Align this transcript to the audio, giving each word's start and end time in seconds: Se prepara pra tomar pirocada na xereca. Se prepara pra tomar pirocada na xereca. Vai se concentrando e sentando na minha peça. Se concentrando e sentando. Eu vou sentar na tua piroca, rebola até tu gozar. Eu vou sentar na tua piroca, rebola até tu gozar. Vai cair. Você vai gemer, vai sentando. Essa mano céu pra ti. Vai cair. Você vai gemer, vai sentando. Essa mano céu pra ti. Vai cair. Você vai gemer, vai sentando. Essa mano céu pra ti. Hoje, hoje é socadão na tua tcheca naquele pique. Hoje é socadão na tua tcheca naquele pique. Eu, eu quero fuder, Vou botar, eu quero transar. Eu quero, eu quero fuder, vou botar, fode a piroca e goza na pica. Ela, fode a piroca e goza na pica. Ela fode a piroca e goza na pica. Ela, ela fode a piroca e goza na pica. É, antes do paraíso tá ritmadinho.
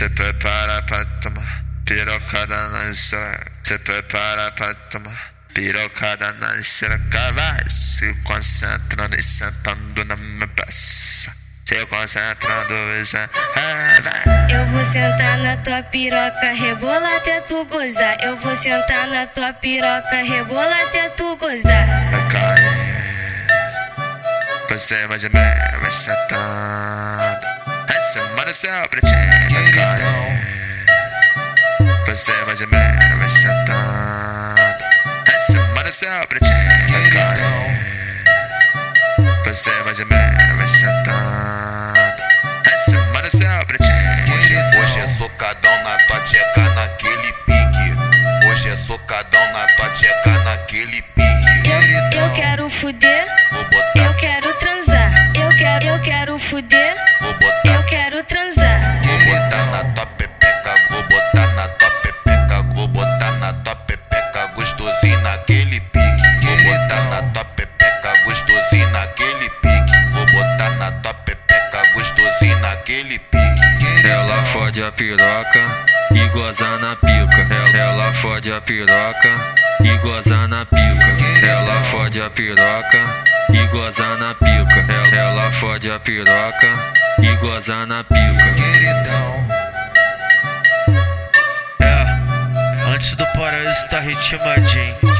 Se 0.00 0.08
prepara 0.08 0.80
pra 0.84 1.04
tomar 1.20 1.62
pirocada 1.84 2.68
na 2.70 2.90
xereca. 2.94 3.52
Se 3.62 3.78
prepara 3.80 4.50
pra 4.52 4.74
tomar 4.88 5.12
pirocada 5.52 6.32
na 6.40 6.62
xereca. 6.62 7.30
Vai 7.34 7.60
se 7.68 8.14
concentrando 8.24 9.14
e 9.14 9.22
sentando 9.22 10.02
na 10.06 10.16
minha 10.16 10.48
peça. 10.48 11.30
Se 11.66 11.84
concentrando 11.84 12.72
e 12.72 13.04
sentando. 13.04 14.10
Eu 14.50 14.66
vou 14.68 14.86
sentar 14.86 15.36
na 15.36 15.58
tua 15.58 15.82
piroca, 15.82 16.50
rebola 16.50 17.16
até 17.18 17.42
tu 17.42 17.66
gozar. 17.66 18.16
Eu 18.22 18.38
vou 18.38 18.56
sentar 18.56 19.06
na 19.06 19.26
tua 19.26 19.52
piroca, 19.52 20.16
rebola 20.16 20.82
até 20.82 21.10
tu 21.10 21.36
gozar. 21.36 21.86
Vai 22.10 22.28
cair. 22.30 22.80
Você 24.66 25.06
vai 25.06 25.18
gemer, 25.18 25.78
vai 25.78 25.90
sentando. 25.90 27.60
Essa 27.90 28.22
mano 28.36 28.54
céu 28.54 28.88
pra 28.88 29.00
ti. 29.00 29.52
Vai 29.52 29.64
cair. 29.72 29.79
Você 32.10 32.32
vai 32.44 32.56
gemer, 32.56 32.98
vai 33.18 33.28
sentando. 33.28 34.60
Essa 35.32 35.60
mano 35.76 35.92
céu 35.92 36.26
pra 36.26 36.40
ti. 36.40 36.50
Vai 36.90 37.08
cair. 37.08 37.44
Você 39.44 39.70
vai 39.84 39.94
gemer, 39.94 40.56
vai 40.56 40.66
sentando. 40.66 41.94
Essa 42.66 42.98
mano 43.14 43.30
céu 43.30 43.64
pra 43.64 43.78
ti. 43.78 43.92
Hoje, 44.32 44.56
hoje 44.82 44.98
é 44.98 45.06
socadão 45.06 45.84
na 45.84 45.96
tua 46.08 46.18
tcheca 46.22 46.68
naquele 46.70 47.32
pique. 47.46 48.48
Hoje 48.50 48.70
é 48.70 48.76
socadão 48.76 49.52
na 49.52 49.66
tua 49.76 49.90
tcheca 49.90 50.36
naquele 50.40 51.02
pique. 51.02 51.68
Eu, 52.12 52.22
eu 52.22 52.32
quero 52.32 52.68
fuder, 52.68 53.26
Vou 53.52 53.62
botar, 53.66 54.04
eu 54.04 54.14
quero 54.14 54.52
transar. 54.54 55.14
Eu 55.36 55.48
quero, 55.50 55.84
eu 55.86 56.00
quero 56.02 56.38
fuder, 56.40 56.96
vou 57.20 57.32
botar, 57.34 57.69
fode 74.80 74.82
a 74.82 74.92
piroca 74.92 75.60
e 76.14 76.28
goza 76.28 76.78
na 76.78 76.96
pica. 76.96 77.76
Ela, 77.76 78.14
fode 78.14 78.50
a 78.50 78.60
piroca 78.62 79.28
e 79.84 79.96
goza 79.98 80.48
na 80.48 80.64
pica. 80.64 81.46
Ela 81.46 81.84
fode 81.84 82.22
a 82.22 82.30
piroca 82.30 82.98
e 83.52 83.66
goza 83.66 84.16
na 84.16 84.34
pica. 84.34 84.86
Ela, 84.88 85.16
ela 85.16 85.52
fode 85.52 85.90
a 85.90 86.00
piroca 86.00 86.68
e 87.22 87.36
goza 87.36 87.86
na 87.86 88.04
pica. 88.04 88.46
É, 91.80 92.94
antes 92.94 93.14
do 93.14 93.26
paraíso 93.26 93.86
tá 93.88 94.00
ritmadinho. 94.00 95.19